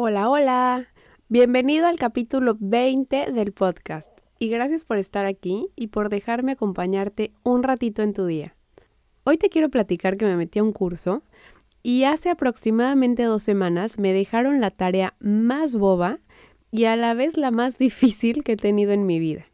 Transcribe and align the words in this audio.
Hola, 0.00 0.30
hola. 0.30 0.86
Bienvenido 1.28 1.88
al 1.88 1.98
capítulo 1.98 2.56
20 2.60 3.32
del 3.32 3.50
podcast. 3.50 4.08
Y 4.38 4.48
gracias 4.48 4.84
por 4.84 4.96
estar 4.96 5.26
aquí 5.26 5.70
y 5.74 5.88
por 5.88 6.08
dejarme 6.08 6.52
acompañarte 6.52 7.32
un 7.42 7.64
ratito 7.64 8.02
en 8.02 8.12
tu 8.12 8.24
día. 8.24 8.54
Hoy 9.24 9.38
te 9.38 9.48
quiero 9.48 9.70
platicar 9.70 10.16
que 10.16 10.24
me 10.24 10.36
metí 10.36 10.60
a 10.60 10.62
un 10.62 10.72
curso 10.72 11.24
y 11.82 12.04
hace 12.04 12.30
aproximadamente 12.30 13.24
dos 13.24 13.42
semanas 13.42 13.98
me 13.98 14.12
dejaron 14.12 14.60
la 14.60 14.70
tarea 14.70 15.16
más 15.18 15.74
boba 15.74 16.20
y 16.70 16.84
a 16.84 16.94
la 16.94 17.14
vez 17.14 17.36
la 17.36 17.50
más 17.50 17.76
difícil 17.78 18.44
que 18.44 18.52
he 18.52 18.56
tenido 18.56 18.92
en 18.92 19.04
mi 19.04 19.18
vida. 19.18 19.46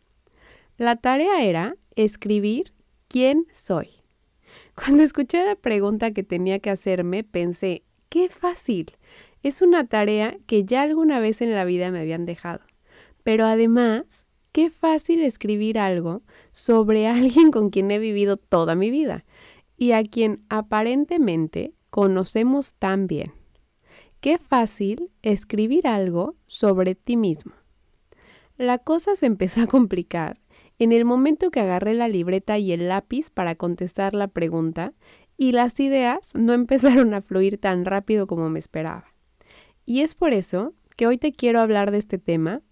La 0.77 0.97
tarea 0.97 1.43
era 1.43 1.79
escribir 1.97 2.75
quién 3.09 3.47
soy. 3.55 3.89
Cuando 4.75 5.05
escuché 5.05 5.43
la 5.43 5.55
pregunta 5.55 6.11
que 6.11 6.23
tenía 6.23 6.59
que 6.59 6.69
hacerme, 6.69 7.25
pensé, 7.25 7.83
qué 8.11 8.29
fácil. 8.29 8.95
Es 9.45 9.61
una 9.61 9.87
tarea 9.87 10.39
que 10.47 10.65
ya 10.65 10.81
alguna 10.81 11.21
vez 11.21 11.43
en 11.43 11.53
la 11.53 11.67
vida 11.67 11.91
me 11.91 12.01
habían 12.01 12.25
dejado. 12.25 12.61
Pero 13.25 13.45
además, 13.45 14.07
qué 14.53 14.71
fácil 14.71 15.23
escribir 15.23 15.79
algo 15.79 16.23
sobre 16.51 17.07
alguien 17.09 17.51
con 17.51 17.69
quien 17.69 17.91
he 17.91 17.99
vivido 17.99 18.39
toda 18.39 18.75
mi 18.75 18.89
vida 18.91 19.27
y 19.77 19.93
a 19.93 20.03
quien 20.03 20.47
aparentemente 20.49 21.75
conocemos 21.91 22.75
tan 22.77 23.07
bien. 23.07 23.35
Qué 24.23 24.39
fácil 24.39 25.11
escribir 25.21 25.87
algo 25.87 26.37
sobre 26.47 26.95
ti 26.95 27.19
mismo. 27.19 27.53
La 28.57 28.79
cosa 28.79 29.15
se 29.15 29.27
empezó 29.27 29.61
a 29.61 29.67
complicar 29.67 30.41
en 30.79 30.91
el 30.91 31.05
momento 31.05 31.51
que 31.51 31.61
agarré 31.61 31.93
la 31.93 32.09
libreta 32.09 32.57
y 32.57 32.73
el 32.73 32.89
lápiz 32.89 33.29
para 33.29 33.57
contestar 33.57 34.15
la 34.15 34.29
pregunta 34.29 34.95
y 35.37 35.53
las 35.53 35.79
ideas 35.81 36.33
no 36.35 36.53
empezaron 36.55 37.13
a 37.13 37.21
fluir 37.21 37.59
tan 37.59 37.85
rápido 37.85 38.27
como 38.27 38.49
me 38.49 38.59
esperaba. 38.59 39.14
Y 39.87 40.01
es 40.01 40.15
por 40.15 40.33
eso 40.33 40.73
que 40.97 41.07
hoy 41.07 41.19
te 41.19 41.33
quiero 41.33 41.61
hablar 41.61 41.91
de 41.91 41.99
este 41.99 42.19
tema 42.19 42.63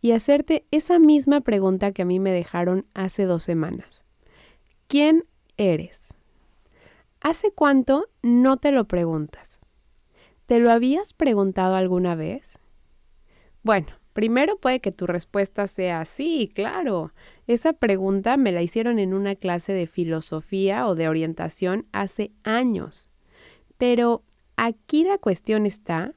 y 0.00 0.12
hacerte 0.12 0.66
esa 0.70 0.98
misma 0.98 1.40
pregunta 1.40 1.92
que 1.92 2.02
a 2.02 2.06
mí 2.06 2.20
me 2.20 2.30
dejaron 2.30 2.86
hace 2.94 3.24
dos 3.24 3.42
semanas. 3.42 4.04
¿Quién 4.86 5.24
eres? 5.56 6.00
¿Hace 7.20 7.52
cuánto 7.52 8.06
no 8.22 8.56
te 8.56 8.72
lo 8.72 8.86
preguntas? 8.86 9.58
¿Te 10.46 10.58
lo 10.58 10.70
habías 10.70 11.12
preguntado 11.12 11.76
alguna 11.76 12.14
vez? 12.14 12.58
Bueno, 13.62 13.88
primero 14.14 14.56
puede 14.56 14.80
que 14.80 14.90
tu 14.90 15.06
respuesta 15.06 15.66
sea 15.68 16.04
sí, 16.06 16.50
claro. 16.54 17.12
Esa 17.46 17.74
pregunta 17.74 18.36
me 18.36 18.52
la 18.52 18.62
hicieron 18.62 18.98
en 18.98 19.12
una 19.12 19.36
clase 19.36 19.74
de 19.74 19.86
filosofía 19.86 20.86
o 20.86 20.94
de 20.94 21.08
orientación 21.08 21.86
hace 21.92 22.32
años. 22.42 23.10
Pero 23.76 24.22
aquí 24.56 25.04
la 25.04 25.18
cuestión 25.18 25.66
está 25.66 26.14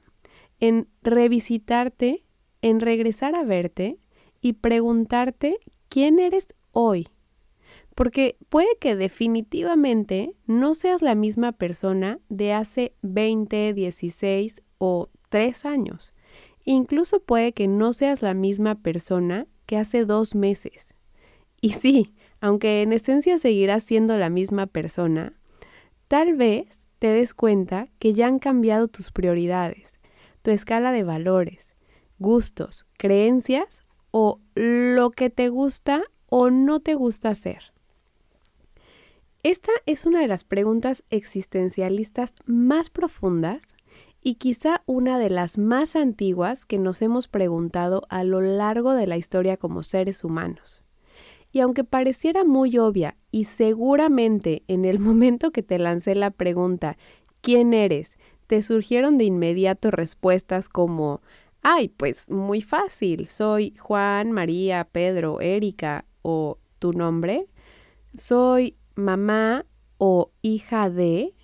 en 0.60 0.88
revisitarte, 1.02 2.24
en 2.62 2.80
regresar 2.80 3.34
a 3.34 3.44
verte 3.44 3.98
y 4.40 4.54
preguntarte 4.54 5.58
quién 5.88 6.18
eres 6.18 6.54
hoy. 6.72 7.08
Porque 7.94 8.36
puede 8.48 8.76
que 8.80 8.96
definitivamente 8.96 10.34
no 10.46 10.74
seas 10.74 11.00
la 11.00 11.14
misma 11.14 11.52
persona 11.52 12.18
de 12.28 12.52
hace 12.52 12.94
20, 13.02 13.72
16 13.72 14.62
o 14.78 15.08
3 15.28 15.64
años. 15.64 16.12
Incluso 16.64 17.20
puede 17.20 17.52
que 17.52 17.68
no 17.68 17.92
seas 17.92 18.22
la 18.22 18.34
misma 18.34 18.74
persona 18.76 19.46
que 19.66 19.76
hace 19.76 20.04
dos 20.04 20.34
meses. 20.34 20.94
Y 21.60 21.70
sí, 21.70 22.14
aunque 22.40 22.82
en 22.82 22.92
esencia 22.92 23.38
seguirás 23.38 23.84
siendo 23.84 24.18
la 24.18 24.28
misma 24.28 24.66
persona, 24.66 25.34
tal 26.08 26.34
vez 26.34 26.80
te 26.98 27.08
des 27.08 27.32
cuenta 27.34 27.88
que 27.98 28.12
ya 28.12 28.26
han 28.26 28.38
cambiado 28.38 28.88
tus 28.88 29.10
prioridades 29.10 29.93
tu 30.44 30.50
escala 30.50 30.92
de 30.92 31.04
valores, 31.04 31.74
gustos, 32.18 32.84
creencias 32.98 33.80
o 34.10 34.40
lo 34.54 35.10
que 35.10 35.30
te 35.30 35.48
gusta 35.48 36.02
o 36.28 36.50
no 36.50 36.80
te 36.80 36.94
gusta 36.94 37.30
hacer. 37.30 37.72
Esta 39.42 39.72
es 39.86 40.04
una 40.04 40.20
de 40.20 40.28
las 40.28 40.44
preguntas 40.44 41.02
existencialistas 41.08 42.34
más 42.44 42.90
profundas 42.90 43.62
y 44.20 44.34
quizá 44.34 44.82
una 44.84 45.18
de 45.18 45.30
las 45.30 45.56
más 45.56 45.96
antiguas 45.96 46.66
que 46.66 46.78
nos 46.78 47.00
hemos 47.00 47.26
preguntado 47.26 48.02
a 48.10 48.22
lo 48.22 48.42
largo 48.42 48.92
de 48.92 49.06
la 49.06 49.16
historia 49.16 49.56
como 49.56 49.82
seres 49.82 50.24
humanos. 50.24 50.82
Y 51.52 51.60
aunque 51.60 51.84
pareciera 51.84 52.44
muy 52.44 52.76
obvia 52.76 53.16
y 53.30 53.44
seguramente 53.44 54.62
en 54.68 54.84
el 54.84 54.98
momento 55.00 55.52
que 55.52 55.62
te 55.62 55.78
lancé 55.78 56.14
la 56.14 56.30
pregunta, 56.30 56.98
¿quién 57.40 57.72
eres? 57.72 58.18
Te 58.46 58.62
surgieron 58.62 59.18
de 59.18 59.24
inmediato 59.24 59.90
respuestas 59.90 60.68
como, 60.68 61.20
ay, 61.62 61.88
pues 61.88 62.28
muy 62.28 62.62
fácil, 62.62 63.28
soy 63.28 63.74
Juan, 63.78 64.32
María, 64.32 64.84
Pedro, 64.90 65.40
Erika 65.40 66.04
o 66.22 66.58
tu 66.78 66.92
nombre, 66.92 67.46
soy 68.14 68.76
mamá 68.94 69.64
o 69.98 70.30
hija 70.42 70.90
de, 70.90 71.34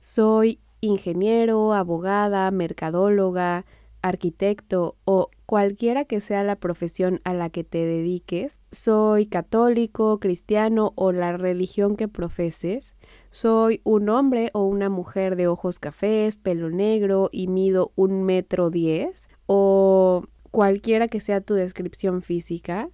soy 0.00 0.60
ingeniero, 0.80 1.72
abogada, 1.72 2.50
mercadóloga, 2.50 3.64
arquitecto 4.02 4.96
o 5.06 5.30
cualquiera 5.46 6.04
que 6.04 6.20
sea 6.20 6.42
la 6.42 6.56
profesión 6.56 7.20
a 7.24 7.32
la 7.32 7.48
que 7.48 7.64
te 7.64 7.86
dediques, 7.86 8.60
soy 8.70 9.26
católico, 9.26 10.20
cristiano 10.20 10.92
o 10.94 11.12
la 11.12 11.36
religión 11.36 11.96
que 11.96 12.06
profeses, 12.06 12.94
soy 13.34 13.80
un 13.82 14.10
hombre 14.10 14.50
o 14.52 14.62
una 14.62 14.88
mujer 14.88 15.34
de 15.34 15.48
ojos 15.48 15.80
cafés, 15.80 16.38
pelo 16.38 16.70
negro 16.70 17.30
y 17.32 17.48
mido 17.48 17.90
un 17.96 18.22
metro 18.22 18.70
diez 18.70 19.28
o 19.46 20.22
cualquiera 20.52 21.08
que 21.08 21.18
sea 21.18 21.40
tu 21.40 21.54
descripción 21.54 22.22
física, 22.22 22.90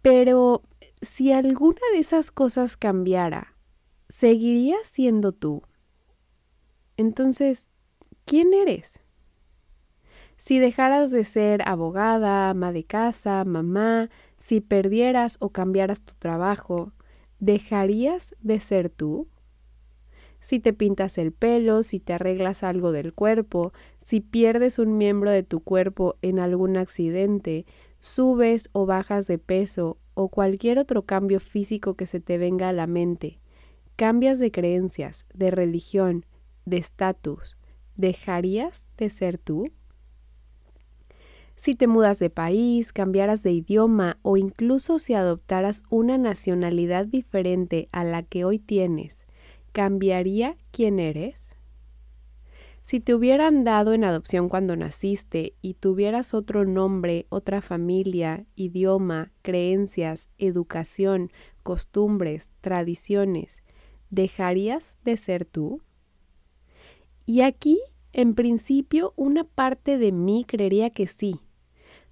pero 0.00 0.62
si 1.02 1.30
alguna 1.30 1.82
de 1.92 1.98
esas 1.98 2.30
cosas 2.30 2.78
cambiara, 2.78 3.54
¿seguirías 4.08 4.86
siendo 4.86 5.32
tú? 5.32 5.60
Entonces, 6.96 7.70
¿quién 8.24 8.54
eres? 8.54 8.98
Si 10.38 10.58
dejaras 10.58 11.10
de 11.10 11.26
ser 11.26 11.68
abogada, 11.68 12.48
ama 12.48 12.72
de 12.72 12.84
casa, 12.84 13.44
mamá, 13.44 14.08
si 14.38 14.62
perdieras 14.62 15.36
o 15.38 15.50
cambiaras 15.50 16.00
tu 16.00 16.14
trabajo, 16.14 16.94
¿dejarías 17.40 18.34
de 18.40 18.58
ser 18.58 18.88
tú? 18.88 19.28
Si 20.44 20.60
te 20.60 20.74
pintas 20.74 21.16
el 21.16 21.32
pelo, 21.32 21.82
si 21.82 22.00
te 22.00 22.12
arreglas 22.12 22.64
algo 22.64 22.92
del 22.92 23.14
cuerpo, 23.14 23.72
si 24.02 24.20
pierdes 24.20 24.78
un 24.78 24.98
miembro 24.98 25.30
de 25.30 25.42
tu 25.42 25.60
cuerpo 25.60 26.18
en 26.20 26.38
algún 26.38 26.76
accidente, 26.76 27.64
subes 27.98 28.68
o 28.72 28.84
bajas 28.84 29.26
de 29.26 29.38
peso 29.38 29.96
o 30.12 30.28
cualquier 30.28 30.78
otro 30.78 31.06
cambio 31.06 31.40
físico 31.40 31.94
que 31.94 32.04
se 32.04 32.20
te 32.20 32.36
venga 32.36 32.68
a 32.68 32.74
la 32.74 32.86
mente, 32.86 33.38
cambias 33.96 34.38
de 34.38 34.50
creencias, 34.50 35.24
de 35.32 35.50
religión, 35.50 36.26
de 36.66 36.76
estatus, 36.76 37.56
¿dejarías 37.96 38.86
de 38.98 39.08
ser 39.08 39.38
tú? 39.38 39.70
Si 41.56 41.74
te 41.74 41.86
mudas 41.86 42.18
de 42.18 42.28
país, 42.28 42.92
cambiaras 42.92 43.42
de 43.42 43.52
idioma 43.52 44.18
o 44.20 44.36
incluso 44.36 44.98
si 44.98 45.14
adoptaras 45.14 45.84
una 45.88 46.18
nacionalidad 46.18 47.06
diferente 47.06 47.88
a 47.92 48.04
la 48.04 48.22
que 48.22 48.44
hoy 48.44 48.58
tienes, 48.58 49.23
¿cambiaría 49.74 50.56
quién 50.70 51.00
eres? 51.00 51.52
Si 52.84 53.00
te 53.00 53.12
hubieran 53.12 53.64
dado 53.64 53.92
en 53.92 54.04
adopción 54.04 54.48
cuando 54.48 54.76
naciste 54.76 55.54
y 55.60 55.74
tuvieras 55.74 56.32
otro 56.32 56.64
nombre, 56.64 57.26
otra 57.28 57.60
familia, 57.60 58.46
idioma, 58.54 59.32
creencias, 59.42 60.30
educación, 60.38 61.32
costumbres, 61.64 62.52
tradiciones, 62.60 63.64
¿dejarías 64.10 64.94
de 65.04 65.16
ser 65.16 65.44
tú? 65.44 65.82
Y 67.26 67.40
aquí, 67.40 67.80
en 68.12 68.36
principio, 68.36 69.12
una 69.16 69.42
parte 69.42 69.98
de 69.98 70.12
mí 70.12 70.44
creería 70.46 70.90
que 70.90 71.08
sí, 71.08 71.40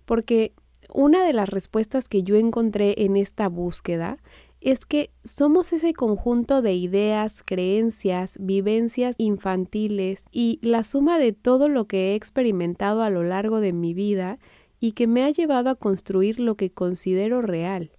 porque 0.05 0.53
una 0.93 1.25
de 1.25 1.33
las 1.33 1.49
respuestas 1.49 2.09
que 2.09 2.25
yo 2.25 2.35
encontré 2.35 3.05
en 3.05 3.17
esta 3.17 3.49
búsqueda 3.49 4.19
es 4.63 4.87
que 4.87 5.11
somos 5.25 5.73
ese 5.73 5.93
conjunto 5.93 6.63
de 6.63 6.75
ideas, 6.75 7.43
creencias, 7.45 8.39
vivencias 8.41 9.17
infantiles 9.19 10.25
y 10.31 10.61
la 10.63 10.85
suma 10.85 11.19
de 11.19 11.33
todo 11.33 11.69
lo 11.69 11.87
que 11.87 12.13
he 12.13 12.15
experimentado 12.15 13.03
a 13.03 13.11
lo 13.11 13.25
largo 13.25 13.61
de 13.61 13.73
mi 13.73 13.93
vida 13.93 14.39
y 14.79 14.93
que 14.93 15.07
me 15.09 15.25
ha 15.25 15.31
llevado 15.31 15.71
a 15.71 15.75
construir 15.75 16.39
lo 16.39 16.57
que 16.57 16.71
considero 16.71 17.43
real 17.43 17.91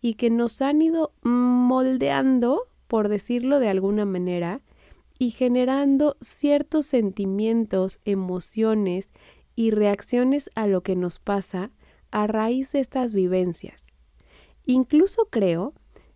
y 0.00 0.14
que 0.14 0.30
nos 0.30 0.62
han 0.62 0.82
ido 0.82 1.12
moldeando, 1.22 2.62
por 2.86 3.08
decirlo 3.08 3.58
de 3.58 3.68
alguna 3.68 4.04
manera, 4.04 4.60
y 5.18 5.30
generando 5.30 6.16
ciertos 6.20 6.86
sentimientos, 6.86 8.00
emociones 8.04 9.10
y 9.56 9.70
reacciones 9.70 10.50
a 10.54 10.66
lo 10.66 10.82
que 10.82 10.94
nos 10.94 11.18
pasa 11.18 11.70
a 12.10 12.26
raíz 12.26 12.72
de 12.72 12.80
estas 12.80 13.12
vivencias. 13.12 13.86
Incluso 14.66 15.26
creo 15.30 15.72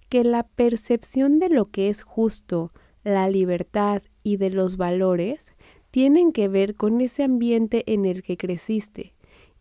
que 0.09 0.25
la 0.25 0.45
percepción 0.45 1.39
de 1.39 1.49
lo 1.49 1.71
que 1.71 1.89
es 1.89 2.03
justo, 2.03 2.73
la 3.05 3.29
libertad 3.29 4.03
y 4.23 4.37
de 4.37 4.51
los 4.51 4.77
valores 4.77 5.53
tienen 5.91 6.33
que 6.33 6.49
ver 6.49 6.75
con 6.75 7.01
ese 7.01 7.23
ambiente 7.23 7.85
en 7.93 8.05
el 8.05 8.23
que 8.23 8.37
creciste, 8.37 9.15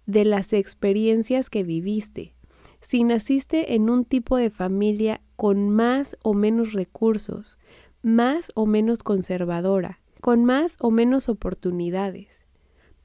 de 0.05 0.25
las 0.25 0.53
experiencias 0.53 1.49
que 1.49 1.63
viviste. 1.63 2.33
Si 2.81 3.03
naciste 3.03 3.75
en 3.75 3.89
un 3.89 4.05
tipo 4.05 4.37
de 4.37 4.49
familia 4.49 5.21
con 5.35 5.69
más 5.69 6.17
o 6.23 6.33
menos 6.33 6.73
recursos, 6.73 7.57
más 8.01 8.51
o 8.55 8.65
menos 8.65 9.03
conservadora, 9.03 9.99
con 10.21 10.45
más 10.45 10.77
o 10.79 10.91
menos 10.91 11.29
oportunidades. 11.29 12.45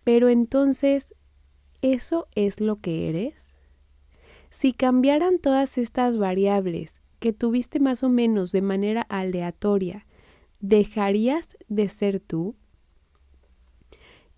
Pero 0.04 0.28
entonces, 0.28 1.14
¿eso 1.80 2.28
es 2.34 2.60
lo 2.60 2.80
que 2.80 3.08
eres? 3.08 3.56
Si 4.50 4.72
cambiaran 4.72 5.38
todas 5.38 5.78
estas 5.78 6.18
variables 6.18 7.01
que 7.22 7.32
tuviste 7.32 7.78
más 7.78 8.02
o 8.02 8.08
menos 8.08 8.50
de 8.50 8.62
manera 8.62 9.02
aleatoria, 9.02 10.06
¿dejarías 10.58 11.56
de 11.69 11.88
ser 11.88 12.19
tú? 12.19 12.56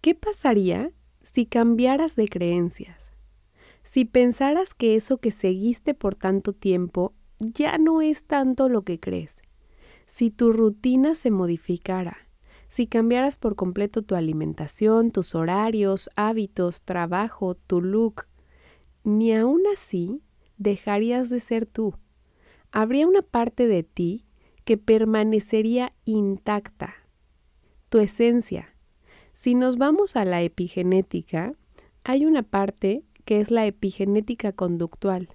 ¿Qué 0.02 0.14
pasaría 0.14 0.92
si 1.22 1.46
cambiaras 1.46 2.14
de 2.14 2.28
creencias? 2.28 3.00
Si 3.84 4.04
pensaras 4.04 4.74
que 4.74 4.96
eso 4.96 5.16
que 5.16 5.30
seguiste 5.30 5.94
por 5.94 6.14
tanto 6.14 6.52
tiempo 6.52 7.14
ya 7.38 7.78
no 7.78 8.02
es 8.02 8.24
tanto 8.24 8.68
lo 8.68 8.82
que 8.82 9.00
crees, 9.00 9.40
si 10.06 10.30
tu 10.30 10.52
rutina 10.52 11.14
se 11.14 11.30
modificara, 11.30 12.28
si 12.68 12.86
cambiaras 12.86 13.38
por 13.38 13.56
completo 13.56 14.02
tu 14.02 14.14
alimentación, 14.14 15.10
tus 15.10 15.34
horarios, 15.34 16.10
hábitos, 16.16 16.82
trabajo, 16.82 17.54
tu 17.54 17.80
look, 17.80 18.26
ni 19.04 19.32
aún 19.32 19.62
así 19.72 20.20
dejarías 20.58 21.30
de 21.30 21.40
ser 21.40 21.64
tú 21.64 21.94
habría 22.74 23.06
una 23.06 23.22
parte 23.22 23.68
de 23.68 23.84
ti 23.84 24.26
que 24.64 24.76
permanecería 24.76 25.92
intacta, 26.04 26.94
tu 27.88 28.00
esencia. 28.00 28.74
Si 29.32 29.54
nos 29.54 29.78
vamos 29.78 30.16
a 30.16 30.24
la 30.24 30.42
epigenética, 30.42 31.52
hay 32.02 32.26
una 32.26 32.42
parte 32.42 33.04
que 33.24 33.40
es 33.40 33.52
la 33.52 33.64
epigenética 33.64 34.50
conductual, 34.50 35.28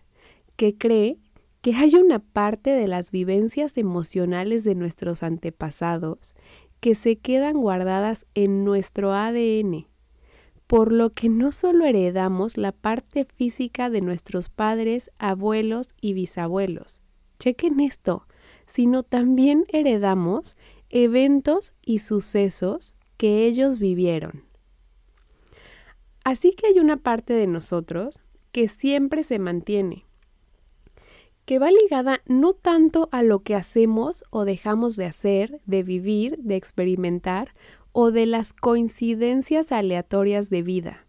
que 0.58 0.78
cree 0.78 1.18
que 1.62 1.76
hay 1.76 1.96
una 1.96 2.20
parte 2.20 2.72
de 2.72 2.90
las 2.90 3.10
vivencias 3.10 3.78
emocionales 3.78 4.66
de 4.66 4.76
nuestros 4.76 5.24
antepasados 5.24 6.36
que 6.82 6.94
se 6.94 7.20
quedan 7.20 7.54
guardadas 7.54 8.26
en 8.36 8.66
nuestro 8.66 9.14
ADN, 9.14 9.88
por 10.68 10.92
lo 10.92 11.12
que 11.12 11.30
no 11.30 11.54
solo 11.54 11.86
heredamos 11.86 12.58
la 12.58 12.74
parte 12.74 13.24
física 13.24 13.90
de 13.90 14.02
nuestros 14.02 14.50
padres, 14.50 15.10
abuelos 15.20 15.88
y 16.02 16.12
bisabuelos, 16.12 17.00
chequen 17.40 17.80
esto, 17.80 18.28
sino 18.68 19.04
también 19.04 19.66
heredamos 19.70 20.56
eventos 20.90 21.74
y 21.86 22.00
sucesos 22.00 22.96
que 23.18 23.46
ellos 23.46 23.80
vivieron. 23.80 24.44
Así 26.24 26.52
que 26.52 26.68
hay 26.68 26.80
una 26.80 26.98
parte 26.98 27.34
de 27.34 27.48
nosotros 27.48 28.20
que 28.52 28.68
siempre 28.68 29.24
se 29.24 29.40
mantiene, 29.40 30.06
que 31.46 31.60
va 31.60 31.72
ligada 31.72 32.22
no 32.28 32.54
tanto 32.54 33.10
a 33.12 33.24
lo 33.24 33.40
que 33.40 33.56
hacemos 33.56 34.24
o 34.30 34.46
dejamos 34.46 34.96
de 34.96 35.06
hacer, 35.06 35.62
de 35.66 35.82
vivir, 35.82 36.38
de 36.40 36.56
experimentar 36.56 37.56
o 37.92 38.12
de 38.12 38.26
las 38.26 38.54
coincidencias 38.54 39.72
aleatorias 39.72 40.50
de 40.50 40.62
vida, 40.62 41.08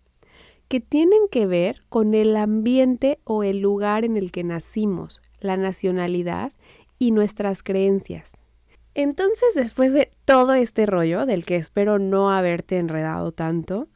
que 0.68 0.80
tienen 0.80 1.28
que 1.30 1.46
ver 1.46 1.82
con 1.88 2.14
el 2.14 2.36
ambiente 2.36 3.18
o 3.24 3.42
el 3.42 3.60
lugar 3.60 4.04
en 4.04 4.16
el 4.16 4.32
que 4.32 4.44
nacimos, 4.44 5.20
la 5.40 5.56
nacionalidad 5.56 6.52
y 6.98 7.12
nuestras 7.12 7.62
creencias. 7.62 8.32
Entonces, 8.94 9.54
después 9.54 9.92
de 9.92 10.10
todo 10.24 10.54
este 10.54 10.86
rollo, 10.86 11.26
del 11.26 11.44
que 11.44 11.56
espero 11.56 11.98
no 11.98 12.30
haberte 12.30 12.78
enredado 12.78 13.32
tanto, 13.32 13.88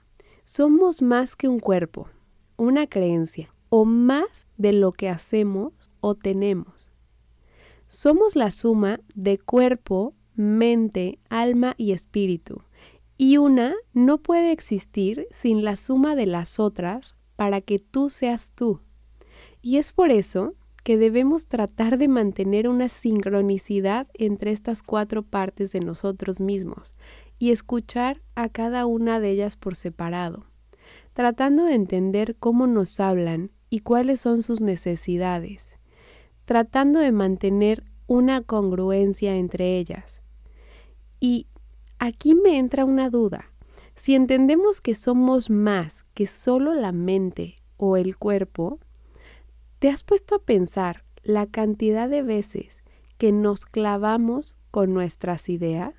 somos 0.44 1.02
más 1.02 1.37
que 1.37 1.49
un 1.49 1.58
cuerpo, 1.58 2.08
una 2.56 2.87
creencia, 2.87 3.52
o 3.70 3.85
más 3.85 4.46
de 4.56 4.73
lo 4.73 4.93
que 4.93 5.08
hacemos 5.08 5.73
o 6.00 6.14
tenemos. 6.14 6.91
Somos 7.88 8.37
la 8.37 8.50
suma 8.50 9.00
de 9.14 9.38
cuerpo, 9.38 10.14
mente, 10.37 11.19
alma 11.29 11.75
y 11.76 11.93
espíritu, 11.93 12.62
y 13.17 13.37
una 13.37 13.75
no 13.93 14.19
puede 14.19 14.52
existir 14.52 15.26
sin 15.32 15.64
la 15.64 15.76
suma 15.76 16.14
de 16.14 16.26
las 16.26 16.61
otras 16.61 17.17
para 17.37 17.61
que 17.61 17.79
tú 17.79 18.11
seas 18.11 18.52
tú. 18.55 18.81
Y 19.61 19.79
es 19.79 19.93
por 19.93 20.11
eso 20.11 20.55
que 20.84 20.98
debemos 20.98 21.46
tratar 21.46 21.96
de 21.96 22.08
mantener 22.08 22.69
una 22.69 22.90
sincronicidad 22.90 24.06
entre 24.12 24.52
estas 24.52 24.82
cuatro 24.82 25.22
partes 25.22 25.72
de 25.72 25.81
nosotros 25.81 26.40
mismos 26.40 26.92
y 27.38 27.50
escuchar 27.50 28.20
a 28.34 28.50
cada 28.50 28.84
una 28.84 29.19
de 29.19 29.31
ellas 29.31 29.56
por 29.56 29.76
separado, 29.76 30.44
tratando 31.14 31.64
de 31.64 31.75
entender 31.75 32.36
cómo 32.38 32.66
nos 32.66 33.00
hablan 33.00 33.50
y 33.70 33.81
cuáles 33.81 34.20
son 34.20 34.42
sus 34.42 34.60
necesidades, 34.60 35.72
tratando 36.44 37.00
de 37.00 37.12
mantener 37.12 37.84
una 38.06 38.42
congruencia 38.42 39.36
entre 39.36 39.78
ellas. 39.78 40.20
Y 41.19 41.46
aquí 41.98 42.34
me 42.34 42.58
entra 42.58 42.84
una 42.84 43.08
duda. 43.08 43.50
Si 43.96 44.14
entendemos 44.14 44.82
que 44.82 44.94
somos 44.94 45.48
más 45.48 46.04
que 46.12 46.26
solo 46.26 46.75
la 46.75 46.92
mente 46.92 47.62
o 47.78 47.96
el 47.96 48.19
cuerpo, 48.19 48.81
¿Te 49.84 49.90
has 49.90 50.02
puesto 50.02 50.36
a 50.36 50.38
pensar 50.38 51.04
la 51.25 51.44
cantidad 51.44 52.08
de 52.08 52.22
veces 52.22 52.78
que 53.19 53.32
nos 53.32 53.66
clavamos 53.66 54.56
con 54.70 54.94
nuestras 54.94 55.50
ideas? 55.50 55.92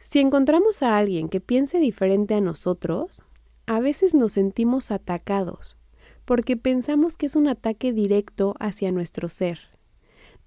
Si 0.00 0.18
encontramos 0.18 0.82
a 0.82 0.98
alguien 0.98 1.28
que 1.28 1.38
piense 1.38 1.78
diferente 1.78 2.34
a 2.34 2.40
nosotros, 2.40 3.22
a 3.66 3.78
veces 3.78 4.12
nos 4.12 4.32
sentimos 4.32 4.90
atacados 4.90 5.76
porque 6.24 6.56
pensamos 6.56 7.16
que 7.16 7.26
es 7.26 7.36
un 7.36 7.46
ataque 7.46 7.92
directo 7.92 8.56
hacia 8.58 8.90
nuestro 8.90 9.28
ser. 9.28 9.60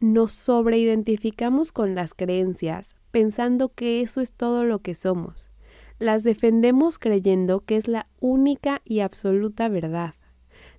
Nos 0.01 0.34
sobreidentificamos 0.34 1.72
con 1.72 1.96
las 1.96 2.13
creencias 2.13 2.98
pensando 3.12 3.70
que 3.70 4.01
eso 4.01 4.20
es 4.20 4.34
todo 4.34 4.66
lo 4.66 4.80
que 4.80 4.96
somos. 4.96 5.48
Las 5.98 6.24
defendemos 6.24 7.00
creyendo 7.00 7.62
que 7.62 7.77
es 7.77 7.88
la 7.88 8.08
única 8.20 8.82
y 8.84 9.00
absoluta 9.00 9.70
verdad 9.70 10.17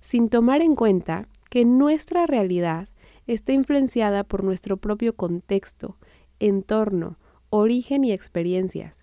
sin 0.01 0.29
tomar 0.29 0.61
en 0.61 0.75
cuenta 0.75 1.27
que 1.49 1.65
nuestra 1.65 2.25
realidad 2.25 2.89
está 3.27 3.53
influenciada 3.53 4.23
por 4.23 4.43
nuestro 4.43 4.77
propio 4.77 5.15
contexto, 5.15 5.97
entorno, 6.39 7.17
origen 7.49 8.03
y 8.03 8.11
experiencias, 8.11 8.95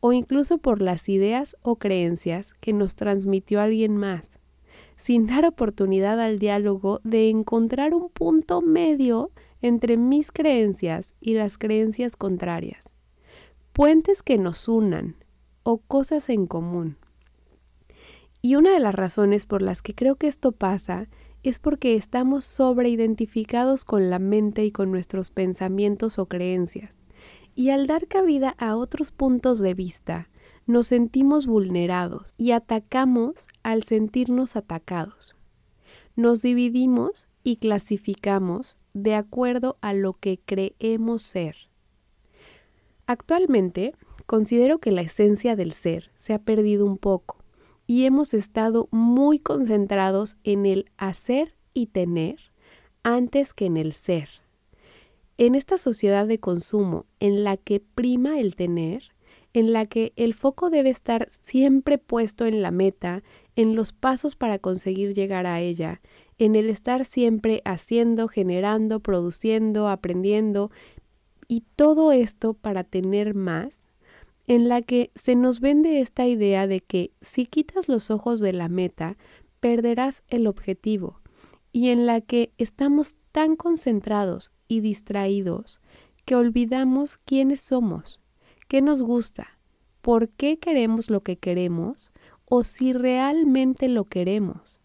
o 0.00 0.12
incluso 0.12 0.58
por 0.58 0.82
las 0.82 1.08
ideas 1.08 1.56
o 1.62 1.76
creencias 1.76 2.52
que 2.60 2.72
nos 2.72 2.96
transmitió 2.96 3.60
alguien 3.60 3.96
más, 3.96 4.38
sin 4.96 5.26
dar 5.26 5.44
oportunidad 5.44 6.20
al 6.20 6.38
diálogo 6.38 7.00
de 7.04 7.30
encontrar 7.30 7.94
un 7.94 8.08
punto 8.08 8.62
medio 8.62 9.30
entre 9.60 9.96
mis 9.96 10.32
creencias 10.32 11.14
y 11.20 11.34
las 11.34 11.58
creencias 11.58 12.16
contrarias, 12.16 12.84
puentes 13.72 14.22
que 14.22 14.38
nos 14.38 14.68
unan 14.68 15.16
o 15.62 15.78
cosas 15.78 16.28
en 16.28 16.46
común. 16.46 16.96
Y 18.44 18.56
una 18.56 18.72
de 18.72 18.80
las 18.80 18.94
razones 18.96 19.46
por 19.46 19.62
las 19.62 19.82
que 19.82 19.94
creo 19.94 20.16
que 20.16 20.26
esto 20.26 20.50
pasa 20.50 21.08
es 21.44 21.60
porque 21.60 21.94
estamos 21.94 22.44
sobreidentificados 22.44 23.84
con 23.84 24.10
la 24.10 24.18
mente 24.18 24.64
y 24.64 24.72
con 24.72 24.90
nuestros 24.90 25.30
pensamientos 25.30 26.18
o 26.18 26.26
creencias. 26.26 26.92
Y 27.54 27.70
al 27.70 27.86
dar 27.86 28.08
cabida 28.08 28.56
a 28.58 28.74
otros 28.76 29.12
puntos 29.12 29.60
de 29.60 29.74
vista, 29.74 30.28
nos 30.66 30.88
sentimos 30.88 31.46
vulnerados 31.46 32.34
y 32.36 32.50
atacamos 32.50 33.46
al 33.62 33.84
sentirnos 33.84 34.56
atacados. 34.56 35.36
Nos 36.16 36.42
dividimos 36.42 37.28
y 37.44 37.56
clasificamos 37.56 38.76
de 38.92 39.14
acuerdo 39.14 39.78
a 39.82 39.94
lo 39.94 40.14
que 40.14 40.40
creemos 40.44 41.22
ser. 41.22 41.56
Actualmente, 43.06 43.94
considero 44.26 44.78
que 44.78 44.90
la 44.90 45.02
esencia 45.02 45.54
del 45.54 45.72
ser 45.72 46.10
se 46.18 46.34
ha 46.34 46.40
perdido 46.40 46.86
un 46.86 46.98
poco 46.98 47.41
y 47.92 48.06
hemos 48.06 48.32
estado 48.32 48.88
muy 48.90 49.38
concentrados 49.38 50.38
en 50.44 50.64
el 50.64 50.90
hacer 50.96 51.56
y 51.74 51.88
tener 51.88 52.36
antes 53.02 53.52
que 53.52 53.66
en 53.66 53.76
el 53.76 53.92
ser. 53.92 54.30
En 55.36 55.54
esta 55.54 55.76
sociedad 55.76 56.26
de 56.26 56.40
consumo 56.40 57.04
en 57.20 57.44
la 57.44 57.58
que 57.58 57.80
prima 57.80 58.40
el 58.40 58.56
tener, 58.56 59.12
en 59.52 59.74
la 59.74 59.84
que 59.84 60.14
el 60.16 60.32
foco 60.32 60.70
debe 60.70 60.88
estar 60.88 61.28
siempre 61.42 61.98
puesto 61.98 62.46
en 62.46 62.62
la 62.62 62.70
meta, 62.70 63.22
en 63.56 63.76
los 63.76 63.92
pasos 63.92 64.36
para 64.36 64.58
conseguir 64.58 65.12
llegar 65.12 65.46
a 65.46 65.60
ella, 65.60 66.00
en 66.38 66.56
el 66.56 66.70
estar 66.70 67.04
siempre 67.04 67.60
haciendo, 67.66 68.26
generando, 68.26 69.00
produciendo, 69.00 69.88
aprendiendo, 69.88 70.70
y 71.46 71.62
todo 71.76 72.10
esto 72.10 72.54
para 72.54 72.84
tener 72.84 73.34
más, 73.34 73.81
en 74.52 74.68
la 74.68 74.82
que 74.82 75.10
se 75.14 75.34
nos 75.34 75.60
vende 75.60 76.02
esta 76.02 76.26
idea 76.26 76.66
de 76.66 76.80
que 76.80 77.10
si 77.22 77.46
quitas 77.46 77.88
los 77.88 78.10
ojos 78.10 78.38
de 78.38 78.52
la 78.52 78.68
meta, 78.68 79.16
perderás 79.60 80.22
el 80.28 80.46
objetivo, 80.46 81.22
y 81.72 81.88
en 81.88 82.04
la 82.04 82.20
que 82.20 82.52
estamos 82.58 83.16
tan 83.32 83.56
concentrados 83.56 84.52
y 84.68 84.80
distraídos 84.80 85.80
que 86.26 86.34
olvidamos 86.36 87.16
quiénes 87.16 87.62
somos, 87.62 88.20
qué 88.68 88.82
nos 88.82 89.02
gusta, 89.02 89.58
por 90.02 90.28
qué 90.28 90.58
queremos 90.58 91.08
lo 91.08 91.22
que 91.22 91.38
queremos 91.38 92.12
o 92.44 92.62
si 92.62 92.92
realmente 92.92 93.88
lo 93.88 94.04
queremos. 94.04 94.78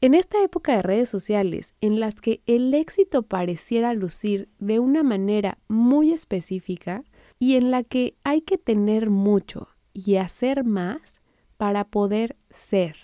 En 0.00 0.14
esta 0.14 0.42
época 0.42 0.74
de 0.74 0.82
redes 0.82 1.08
sociales, 1.08 1.74
en 1.80 2.00
las 2.00 2.16
que 2.16 2.42
el 2.46 2.74
éxito 2.74 3.22
pareciera 3.22 3.94
lucir 3.94 4.48
de 4.58 4.80
una 4.80 5.04
manera 5.04 5.58
muy 5.68 6.10
específica 6.10 7.04
y 7.44 7.56
en 7.56 7.70
la 7.70 7.82
que 7.82 8.16
hay 8.24 8.40
que 8.40 8.56
tener 8.56 9.10
mucho 9.10 9.68
y 9.92 10.16
hacer 10.16 10.64
más 10.64 11.20
para 11.58 11.84
poder 11.84 12.36
ser, 12.48 12.96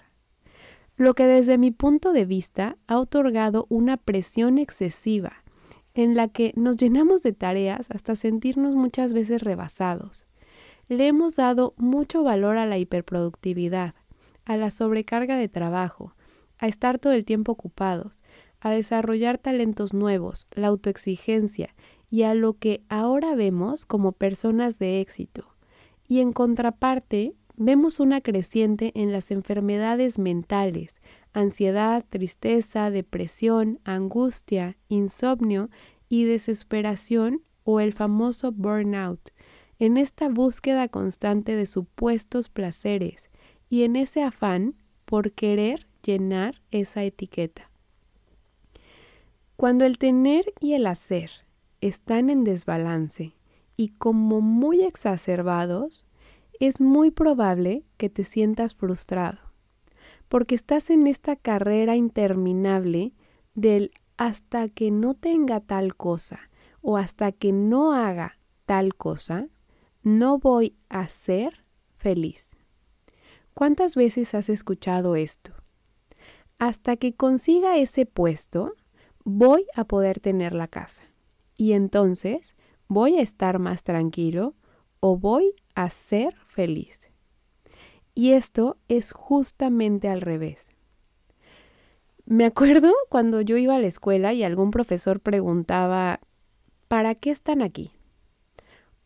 lo 0.96 1.12
que 1.12 1.26
desde 1.26 1.58
mi 1.58 1.72
punto 1.72 2.14
de 2.14 2.24
vista 2.24 2.78
ha 2.86 2.98
otorgado 2.98 3.66
una 3.68 3.98
presión 3.98 4.56
excesiva 4.56 5.44
en 5.92 6.14
la 6.14 6.28
que 6.28 6.54
nos 6.56 6.78
llenamos 6.78 7.22
de 7.22 7.34
tareas 7.34 7.90
hasta 7.90 8.16
sentirnos 8.16 8.74
muchas 8.76 9.12
veces 9.12 9.42
rebasados. 9.42 10.26
Le 10.88 11.06
hemos 11.06 11.36
dado 11.36 11.74
mucho 11.76 12.22
valor 12.22 12.56
a 12.56 12.64
la 12.64 12.78
hiperproductividad, 12.78 13.94
a 14.46 14.56
la 14.56 14.70
sobrecarga 14.70 15.36
de 15.36 15.50
trabajo, 15.50 16.14
a 16.56 16.66
estar 16.66 16.98
todo 16.98 17.12
el 17.12 17.26
tiempo 17.26 17.52
ocupados, 17.52 18.22
a 18.58 18.70
desarrollar 18.70 19.36
talentos 19.36 19.92
nuevos, 19.92 20.46
la 20.52 20.68
autoexigencia 20.68 21.74
y 22.10 22.24
a 22.24 22.34
lo 22.34 22.58
que 22.58 22.82
ahora 22.88 23.34
vemos 23.34 23.86
como 23.86 24.12
personas 24.12 24.78
de 24.78 25.00
éxito. 25.00 25.46
Y 26.06 26.20
en 26.20 26.32
contraparte, 26.32 27.34
vemos 27.56 28.00
una 28.00 28.20
creciente 28.20 28.90
en 28.94 29.12
las 29.12 29.30
enfermedades 29.30 30.18
mentales, 30.18 31.00
ansiedad, 31.32 32.04
tristeza, 32.08 32.90
depresión, 32.90 33.78
angustia, 33.84 34.76
insomnio 34.88 35.70
y 36.08 36.24
desesperación 36.24 37.42
o 37.62 37.78
el 37.78 37.92
famoso 37.92 38.50
burnout, 38.50 39.30
en 39.78 39.96
esta 39.96 40.28
búsqueda 40.28 40.88
constante 40.88 41.54
de 41.54 41.66
supuestos 41.66 42.48
placeres 42.48 43.30
y 43.68 43.84
en 43.84 43.94
ese 43.94 44.22
afán 44.22 44.74
por 45.04 45.32
querer 45.32 45.86
llenar 46.02 46.60
esa 46.70 47.04
etiqueta. 47.04 47.70
Cuando 49.56 49.84
el 49.84 49.98
tener 49.98 50.52
y 50.60 50.72
el 50.72 50.86
hacer 50.86 51.30
están 51.80 52.30
en 52.30 52.44
desbalance 52.44 53.34
y 53.76 53.88
como 53.88 54.40
muy 54.40 54.82
exacerbados, 54.82 56.04
es 56.58 56.80
muy 56.80 57.10
probable 57.10 57.84
que 57.96 58.10
te 58.10 58.24
sientas 58.24 58.74
frustrado, 58.74 59.38
porque 60.28 60.54
estás 60.54 60.90
en 60.90 61.06
esta 61.06 61.36
carrera 61.36 61.96
interminable 61.96 63.14
del 63.54 63.92
hasta 64.18 64.68
que 64.68 64.90
no 64.90 65.14
tenga 65.14 65.60
tal 65.60 65.96
cosa 65.96 66.50
o 66.82 66.98
hasta 66.98 67.32
que 67.32 67.52
no 67.52 67.94
haga 67.94 68.38
tal 68.66 68.94
cosa, 68.94 69.48
no 70.02 70.38
voy 70.38 70.76
a 70.90 71.08
ser 71.08 71.64
feliz. 71.96 72.48
¿Cuántas 73.54 73.96
veces 73.96 74.34
has 74.34 74.48
escuchado 74.48 75.16
esto? 75.16 75.52
Hasta 76.58 76.96
que 76.96 77.14
consiga 77.14 77.78
ese 77.78 78.04
puesto, 78.04 78.74
voy 79.24 79.66
a 79.74 79.84
poder 79.84 80.20
tener 80.20 80.52
la 80.52 80.68
casa. 80.68 81.09
Y 81.60 81.74
entonces 81.74 82.56
voy 82.88 83.18
a 83.18 83.20
estar 83.20 83.58
más 83.58 83.84
tranquilo 83.84 84.54
o 85.00 85.18
voy 85.18 85.54
a 85.74 85.90
ser 85.90 86.34
feliz. 86.46 87.10
Y 88.14 88.32
esto 88.32 88.78
es 88.88 89.12
justamente 89.12 90.08
al 90.08 90.22
revés. 90.22 90.66
Me 92.24 92.46
acuerdo 92.46 92.94
cuando 93.10 93.42
yo 93.42 93.58
iba 93.58 93.76
a 93.76 93.78
la 93.78 93.88
escuela 93.88 94.32
y 94.32 94.42
algún 94.42 94.70
profesor 94.70 95.20
preguntaba, 95.20 96.20
¿para 96.88 97.14
qué 97.14 97.30
están 97.30 97.60
aquí? 97.60 97.92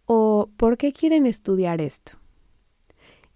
¿O 0.06 0.48
por 0.56 0.76
qué 0.76 0.92
quieren 0.92 1.26
estudiar 1.26 1.80
esto? 1.80 2.12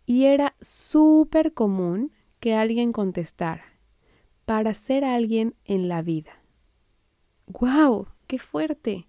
Y 0.06 0.26
era 0.26 0.54
súper 0.60 1.54
común 1.54 2.12
que 2.38 2.54
alguien 2.54 2.92
contestara, 2.92 3.64
para 4.44 4.74
ser 4.74 5.04
alguien 5.04 5.56
en 5.64 5.88
la 5.88 6.02
vida. 6.02 6.40
¡Guau! 7.48 8.06
¡Qué 8.28 8.38
fuerte! 8.38 9.07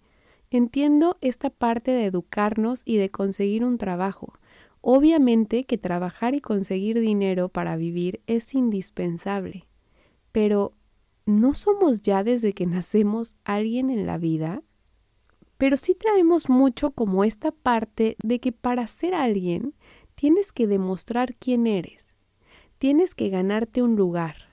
Entiendo 0.52 1.18
esta 1.22 1.52
parte 1.52 1.92
de 1.92 2.06
educarnos 2.06 2.82
y 2.84 2.98
de 2.98 3.12
conseguir 3.12 3.64
un 3.64 3.78
trabajo. 3.78 4.34
Obviamente 4.82 5.66
que 5.66 5.78
trabajar 5.78 6.34
y 6.34 6.42
conseguir 6.42 7.00
dinero 7.00 7.50
para 7.50 7.76
vivir 7.76 8.22
es 8.26 8.56
indispensable. 8.56 9.68
Pero, 10.32 10.74
¿no 11.26 11.54
somos 11.54 12.02
ya 12.02 12.24
desde 12.24 12.54
que 12.54 12.66
nacemos 12.66 13.36
alguien 13.44 13.92
en 13.92 14.08
la 14.08 14.18
vida? 14.18 14.64
Pero 15.58 15.78
sí 15.78 15.94
traemos 15.94 16.50
mucho 16.50 16.92
como 16.92 17.24
esta 17.24 17.52
parte 17.52 18.16
de 18.24 18.40
que 18.40 18.52
para 18.52 18.88
ser 18.88 19.14
alguien 19.14 19.76
tienes 20.16 20.52
que 20.52 20.66
demostrar 20.66 21.36
quién 21.36 21.68
eres, 21.68 22.14
tienes 22.80 23.14
que 23.14 23.30
ganarte 23.30 23.84
un 23.84 23.96
lugar 23.96 24.50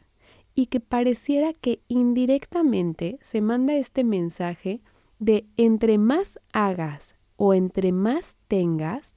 y 0.54 0.66
que 0.66 0.80
pareciera 0.80 1.54
que 1.54 1.80
indirectamente 1.88 3.18
se 3.22 3.40
manda 3.40 3.76
este 3.76 4.04
mensaje 4.04 4.82
de 5.18 5.46
entre 5.56 5.98
más 5.98 6.38
hagas 6.52 7.16
o 7.36 7.54
entre 7.54 7.92
más 7.92 8.36
tengas, 8.48 9.14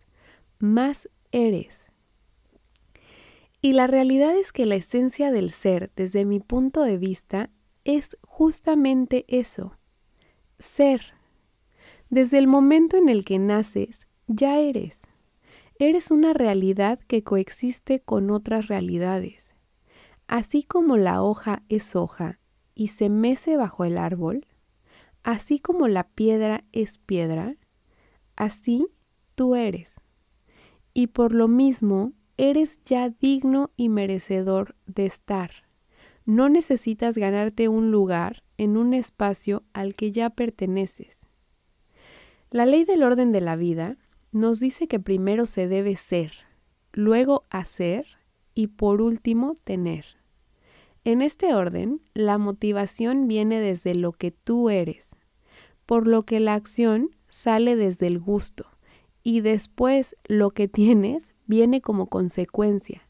más 0.59 1.09
eres. 1.31 1.85
Y 3.61 3.73
la 3.73 3.87
realidad 3.87 4.37
es 4.37 4.51
que 4.51 4.65
la 4.65 4.75
esencia 4.75 5.31
del 5.31 5.51
ser, 5.51 5.91
desde 5.95 6.25
mi 6.25 6.39
punto 6.39 6.83
de 6.83 6.97
vista, 6.97 7.49
es 7.83 8.17
justamente 8.21 9.25
eso, 9.27 9.77
ser. 10.59 11.13
Desde 12.09 12.37
el 12.37 12.47
momento 12.47 12.97
en 12.97 13.09
el 13.09 13.25
que 13.25 13.37
naces, 13.37 14.07
ya 14.27 14.59
eres. 14.59 15.01
Eres 15.77 16.11
una 16.11 16.33
realidad 16.33 16.99
que 16.99 17.23
coexiste 17.23 17.99
con 17.99 18.31
otras 18.31 18.67
realidades. 18.67 19.53
Así 20.27 20.63
como 20.63 20.97
la 20.97 21.21
hoja 21.23 21.63
es 21.69 21.95
hoja 21.95 22.39
y 22.75 22.89
se 22.89 23.09
mece 23.09 23.57
bajo 23.57 23.83
el 23.83 23.97
árbol, 23.97 24.45
Así 25.29 25.59
como 25.59 25.87
la 25.87 26.05
piedra 26.05 26.63
es 26.71 26.97
piedra, 26.97 27.55
así 28.35 28.87
tú 29.35 29.53
eres. 29.53 30.01
Y 30.95 31.05
por 31.05 31.35
lo 31.35 31.47
mismo, 31.47 32.13
eres 32.37 32.79
ya 32.83 33.11
digno 33.11 33.69
y 33.77 33.89
merecedor 33.89 34.75
de 34.87 35.05
estar. 35.05 35.51
No 36.25 36.49
necesitas 36.49 37.15
ganarte 37.15 37.67
un 37.67 37.91
lugar 37.91 38.41
en 38.57 38.75
un 38.75 38.95
espacio 38.95 39.61
al 39.71 39.93
que 39.93 40.11
ya 40.11 40.31
perteneces. 40.31 41.27
La 42.49 42.65
ley 42.65 42.83
del 42.83 43.03
orden 43.03 43.31
de 43.31 43.41
la 43.41 43.55
vida 43.55 43.97
nos 44.31 44.59
dice 44.59 44.87
que 44.87 44.99
primero 44.99 45.45
se 45.45 45.67
debe 45.67 45.95
ser, 45.95 46.31
luego 46.91 47.45
hacer 47.51 48.07
y 48.55 48.65
por 48.65 48.99
último 48.99 49.57
tener. 49.63 50.05
En 51.03 51.21
este 51.21 51.53
orden, 51.53 52.01
la 52.15 52.39
motivación 52.39 53.27
viene 53.27 53.61
desde 53.61 53.93
lo 53.93 54.11
que 54.11 54.31
tú 54.31 54.71
eres, 54.71 55.08
por 55.89 56.05
lo 56.05 56.21
que 56.21 56.39
la 56.39 56.53
acción 56.53 57.15
sale 57.29 57.75
desde 57.75 58.05
el 58.05 58.19
gusto 58.19 58.67
y 59.23 59.41
después 59.41 60.15
lo 60.27 60.51
que 60.51 60.67
tienes 60.67 61.33
viene 61.47 61.81
como 61.81 62.09
consecuencia. 62.09 63.09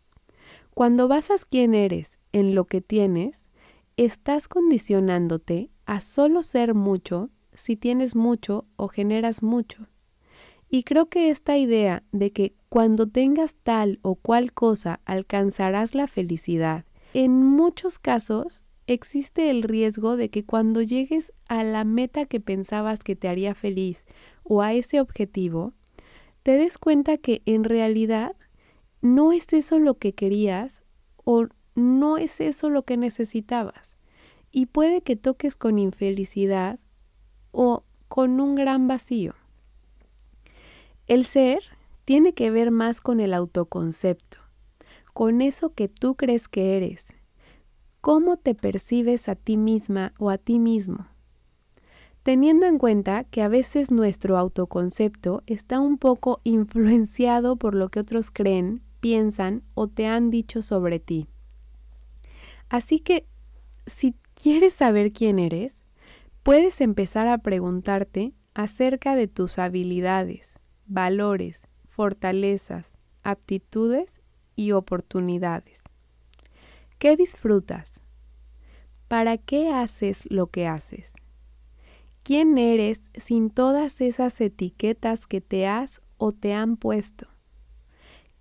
Cuando 0.74 1.10
basas 1.10 1.44
quién 1.44 1.74
eres 1.74 2.20
en 2.32 2.56
lo 2.56 2.68
que 2.68 2.80
tienes, 2.80 3.50
estás 3.98 4.48
condicionándote 4.48 5.72
a 5.86 6.00
solo 6.00 6.42
ser 6.42 6.74
mucho 6.74 7.32
si 7.54 7.76
tienes 7.76 8.16
mucho 8.16 8.66
o 8.78 8.88
generas 8.88 9.44
mucho. 9.44 9.88
Y 10.70 10.84
creo 10.84 11.10
que 11.10 11.32
esta 11.32 11.58
idea 11.58 12.04
de 12.14 12.32
que 12.32 12.56
cuando 12.70 13.08
tengas 13.10 13.58
tal 13.62 14.00
o 14.04 14.16
cual 14.16 14.54
cosa 14.54 15.02
alcanzarás 15.04 15.96
la 15.96 16.08
felicidad 16.08 16.86
en 17.14 17.44
muchos 17.44 18.00
casos 18.00 18.64
existe 18.94 19.50
el 19.50 19.64
riesgo 19.64 20.18
de 20.18 20.30
que 20.30 20.46
cuando 20.46 20.82
llegues 20.82 21.32
a 21.48 21.64
la 21.64 21.84
meta 21.84 22.26
que 22.26 22.40
pensabas 22.40 23.00
que 23.00 23.16
te 23.16 23.28
haría 23.28 23.56
feliz 23.56 24.06
o 24.44 24.62
a 24.62 24.74
ese 24.74 25.00
objetivo, 25.00 25.74
te 26.44 26.58
des 26.58 26.78
cuenta 26.78 27.18
que 27.18 27.42
en 27.46 27.64
realidad 27.64 28.36
no 29.02 29.32
es 29.32 29.52
eso 29.54 29.80
lo 29.80 29.98
que 29.98 30.14
querías 30.14 30.82
o 31.24 31.48
no 31.76 32.18
es 32.18 32.42
eso 32.42 32.70
lo 32.70 32.84
que 32.84 32.98
necesitabas. 32.98 33.96
y 34.52 34.66
puede 34.66 35.02
que 35.02 35.16
toques 35.16 35.56
con 35.56 35.78
infelicidad 35.78 36.80
o 37.52 37.84
con 38.08 38.40
un 38.40 38.56
gran 38.56 38.88
vacío. 38.88 39.36
El 41.08 41.26
ser 41.26 41.60
tiene 42.06 42.34
que 42.34 42.50
ver 42.52 42.72
más 42.72 43.02
con 43.02 43.20
el 43.20 43.34
autoconcepto, 43.34 44.38
con 45.14 45.42
eso 45.42 45.74
que 45.74 45.88
tú 45.88 46.16
crees 46.16 46.48
que 46.48 46.78
eres, 46.78 47.06
cómo 48.02 48.38
te 48.38 48.56
percibes 48.56 49.30
a 49.30 49.36
ti 49.36 49.58
misma 49.58 50.14
o 50.18 50.30
a 50.30 50.38
ti 50.38 50.60
mismo. 50.60 51.08
Teniendo 52.24 52.66
en 52.66 52.78
cuenta 52.78 53.24
que 53.24 53.42
a 53.42 53.48
veces 53.48 53.92
nuestro 53.92 54.38
autoconcepto 54.38 55.44
está 55.48 55.80
un 55.80 55.98
poco 55.98 56.42
influenciado 56.44 57.56
por 57.56 57.76
lo 57.76 57.90
que 57.90 58.00
otros 58.00 58.32
creen, 58.32 58.82
piensan 59.00 59.64
o 59.74 59.88
te 59.88 60.08
han 60.08 60.30
dicho 60.30 60.62
sobre 60.62 61.00
ti. 61.00 61.28
Así 62.70 63.00
que, 63.00 63.26
si 63.88 64.16
quieres 64.36 64.74
saber 64.74 65.12
quién 65.12 65.40
eres, 65.40 65.82
puedes 66.44 66.82
empezar 66.82 67.28
a 67.28 67.40
preguntarte 67.40 68.34
acerca 68.54 69.16
de 69.16 69.28
tus 69.28 69.58
habilidades, 69.58 70.60
valores, 70.86 71.62
fortalezas, 71.88 72.98
aptitudes 73.24 74.22
y 74.56 74.72
oportunidades. 74.72 75.79
¿Qué 77.00 77.16
disfrutas? 77.16 78.02
¿Para 79.08 79.38
qué 79.38 79.70
haces 79.70 80.30
lo 80.30 80.48
que 80.48 80.68
haces? 80.68 81.14
¿Quién 82.24 82.58
eres 82.58 83.00
sin 83.14 83.52
todas 83.52 84.02
esas 84.02 84.42
etiquetas 84.42 85.26
que 85.26 85.40
te 85.40 85.66
has 85.66 86.02
o 86.18 86.34
te 86.34 86.54
han 86.54 86.76
puesto? 86.76 87.28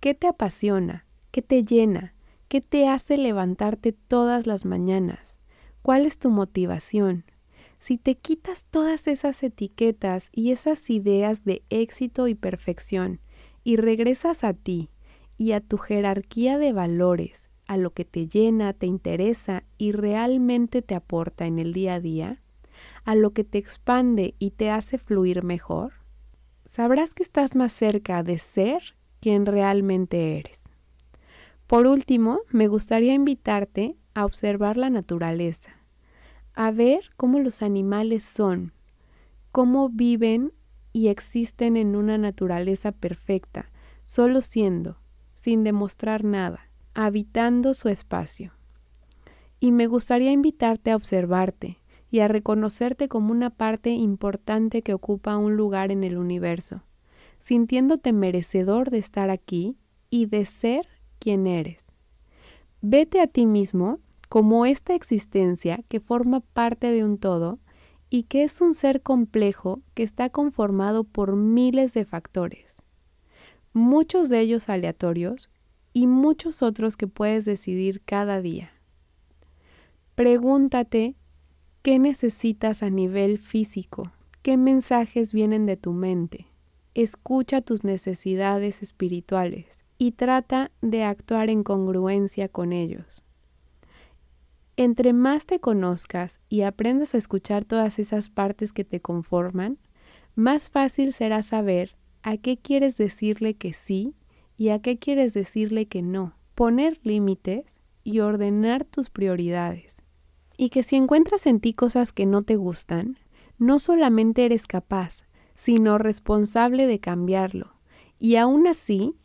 ¿Qué 0.01 0.13
te 0.13 0.27
apasiona? 0.27 1.05
¿Qué 1.31 1.41
te 1.41 1.63
llena? 1.63 2.13
¿Qué 2.49 2.59
te 2.59 2.89
hace 2.89 3.17
levantarte 3.17 3.93
todas 3.93 4.45
las 4.45 4.65
mañanas? 4.65 5.37
¿Cuál 5.81 6.05
es 6.05 6.19
tu 6.19 6.29
motivación? 6.29 7.23
Si 7.79 7.97
te 7.97 8.15
quitas 8.15 8.65
todas 8.65 9.07
esas 9.07 9.41
etiquetas 9.41 10.27
y 10.33 10.51
esas 10.51 10.89
ideas 10.89 11.45
de 11.45 11.63
éxito 11.69 12.27
y 12.27 12.35
perfección 12.35 13.21
y 13.63 13.77
regresas 13.77 14.43
a 14.43 14.53
ti 14.53 14.89
y 15.37 15.53
a 15.53 15.61
tu 15.61 15.77
jerarquía 15.77 16.57
de 16.57 16.73
valores, 16.73 17.48
a 17.69 17.77
lo 17.77 17.93
que 17.93 18.03
te 18.03 18.27
llena, 18.27 18.73
te 18.73 18.87
interesa 18.87 19.63
y 19.77 19.91
realmente 19.91 20.81
te 20.81 20.95
aporta 20.95 21.45
en 21.45 21.59
el 21.59 21.71
día 21.71 21.93
a 21.93 21.99
día, 21.99 22.41
a 23.05 23.13
lo 23.13 23.31
que 23.31 23.43
te 23.43 23.59
expande 23.59 24.33
y 24.39 24.49
te 24.49 24.71
hace 24.71 24.97
fluir 24.97 25.43
mejor, 25.43 25.93
sabrás 26.65 27.13
que 27.13 27.21
estás 27.21 27.55
más 27.55 27.71
cerca 27.71 28.23
de 28.23 28.39
ser 28.39 28.95
quien 29.19 29.45
realmente 29.45 30.39
eres. 30.39 30.63
Por 31.67 31.85
último, 31.85 32.39
me 32.49 32.67
gustaría 32.67 33.13
invitarte 33.13 33.95
a 34.15 34.25
observar 34.25 34.75
la 34.75 34.89
naturaleza, 34.89 35.69
a 36.55 36.71
ver 36.71 37.11
cómo 37.17 37.37
los 37.37 37.61
animales 37.61 38.23
son, 38.23 38.73
cómo 39.51 39.89
viven 39.89 40.53
y 40.91 41.09
existen 41.09 41.77
en 41.77 41.95
una 41.95 42.17
naturaleza 42.17 42.91
perfecta, 42.93 43.69
solo 44.05 44.41
siendo, 44.41 44.97
sin 45.35 45.63
demostrar 45.63 46.23
nada, 46.23 46.68
habitando 46.93 47.73
su 47.73 47.89
espacio. 47.89 48.53
Y 49.59 49.71
me 49.71 49.87
gustaría 49.87 50.31
invitarte 50.31 50.91
a 50.91 50.95
observarte 50.95 51.79
y 52.11 52.19
a 52.19 52.27
reconocerte 52.27 53.07
como 53.07 53.31
una 53.31 53.49
parte 53.49 53.91
importante 53.91 54.81
que 54.81 54.93
ocupa 54.93 55.37
un 55.37 55.55
lugar 55.55 55.91
en 55.91 56.03
el 56.03 56.17
universo, 56.17 56.83
sintiéndote 57.39 58.13
merecedor 58.13 58.89
de 58.89 58.97
estar 58.97 59.29
aquí 59.29 59.77
y 60.09 60.25
de 60.25 60.45
ser 60.45 60.87
quien 61.19 61.45
eres. 61.47 61.85
Vete 62.81 63.21
a 63.21 63.27
ti 63.27 63.45
mismo 63.45 63.99
como 64.29 64.65
esta 64.65 64.93
existencia 64.93 65.83
que 65.87 65.99
forma 65.99 66.39
parte 66.39 66.91
de 66.91 67.03
un 67.03 67.17
todo 67.17 67.59
y 68.09 68.23
que 68.23 68.43
es 68.43 68.61
un 68.61 68.73
ser 68.73 69.01
complejo 69.01 69.81
que 69.93 70.03
está 70.03 70.29
conformado 70.29 71.03
por 71.03 71.35
miles 71.35 71.93
de 71.93 72.05
factores, 72.05 72.77
muchos 73.73 74.29
de 74.29 74.39
ellos 74.39 74.69
aleatorios 74.69 75.49
y 75.93 76.07
muchos 76.07 76.61
otros 76.61 76.97
que 76.97 77.07
puedes 77.07 77.45
decidir 77.45 78.01
cada 78.05 78.41
día. 78.41 78.71
Pregúntate 80.15 81.15
qué 81.81 81.99
necesitas 81.99 82.83
a 82.83 82.89
nivel 82.89 83.37
físico, 83.37 84.11
qué 84.41 84.57
mensajes 84.57 85.33
vienen 85.33 85.65
de 85.65 85.77
tu 85.77 85.93
mente. 85.93 86.47
Escucha 86.93 87.61
tus 87.61 87.83
necesidades 87.83 88.81
espirituales 88.81 89.67
y 89.97 90.11
trata 90.11 90.71
de 90.81 91.03
actuar 91.03 91.49
en 91.49 91.63
congruencia 91.63 92.49
con 92.49 92.73
ellos. 92.73 93.21
Entre 94.77 95.11
más 95.11 95.45
te 95.45 95.59
conozcas 95.59 96.39
y 96.47 96.61
aprendas 96.61 97.13
a 97.13 97.17
escuchar 97.17 97.65
todas 97.65 97.99
esas 97.99 98.29
partes 98.29 98.71
que 98.71 98.85
te 98.85 99.01
conforman, 99.01 99.77
más 100.35 100.69
fácil 100.69 101.11
será 101.11 101.43
saber 101.43 101.97
a 102.23 102.37
qué 102.37 102.57
quieres 102.57 102.95
decirle 102.95 103.55
que 103.55 103.73
sí 103.73 104.13
y 104.59 104.69
a 104.69 104.79
qué 104.79 104.99
quieres 104.99 105.33
decirle 105.33 105.87
que 105.87 106.01
no, 106.01 106.33
poner 106.53 106.99
límites 107.03 107.79
y 108.03 108.19
ordenar 108.19 108.83
tus 108.83 109.09
prioridades. 109.09 109.95
Y 110.57 110.69
que 110.69 110.83
si 110.83 110.97
encuentras 110.97 111.47
en 111.47 111.61
ti 111.61 111.73
cosas 111.73 112.11
que 112.11 112.25
no 112.25 112.43
te 112.43 112.57
gustan, 112.57 113.17
no 113.57 113.79
solamente 113.79 114.43
eres 114.43 114.67
capaz, 114.67 115.23
sino 115.55 115.97
responsable 115.97 116.87
de 116.87 116.99
cambiarlo. 116.99 117.73
Y 118.19 118.35
aún 118.35 118.67
así, 118.67 119.15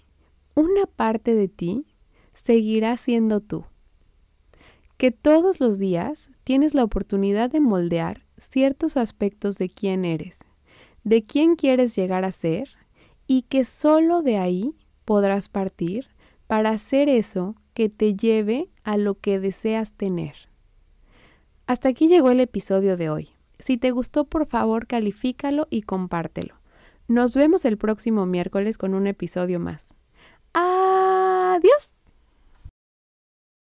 una 0.55 0.87
parte 0.87 1.35
de 1.35 1.49
ti 1.49 1.85
seguirá 2.35 2.97
siendo 2.97 3.41
tú 3.41 3.65
que 4.97 5.11
todos 5.11 5.59
los 5.59 5.81
días 5.81 6.31
tienes 6.45 6.75
la 6.75 6.85
oportunidad 6.85 7.51
de 7.51 7.59
moldear 7.59 8.23
ciertos 8.39 8.97
aspectos 8.97 9.59
de 9.59 9.69
quién 9.69 10.05
eres, 10.05 10.39
de 11.03 11.25
quién 11.25 11.57
quieres 11.57 11.97
llegar 11.97 12.25
a 12.25 12.31
ser 12.31 12.69
y 13.27 13.43
que 13.43 13.65
solo 13.65 14.23
de 14.23 14.39
ahí 14.39 14.75
podrás 15.05 15.49
partir 15.49 16.09
para 16.47 16.71
hacer 16.71 17.09
eso 17.09 17.57
que 17.75 17.89
te 17.89 18.15
lleve 18.15 18.69
a 18.83 18.97
lo 18.97 19.19
que 19.19 19.41
deseas 19.41 19.93
tener. 19.93 20.35
Hasta 21.67 21.89
aquí 21.89 22.09
llegó 22.09 22.31
el 22.31 22.41
episodio 22.41 22.97
de 22.97 23.11
hoy. 23.11 23.31
Si 23.59 23.79
te 23.79 23.91
gustó, 23.91 24.25
por 24.25 24.47
favor, 24.47 24.87
califícalo 24.87 25.67
y 25.71 25.83
compártelo. 25.83 26.57
Nos 27.09 27.35
vemos 27.35 27.65
el 27.65 27.79
próximo 27.79 28.27
miércoles 28.27 28.79
con 28.79 28.95
un 28.95 29.07
episodio 29.07 29.61
más. 29.61 29.83
Adiós. 30.53 31.94